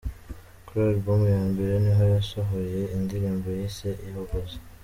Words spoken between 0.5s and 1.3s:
Kuri Album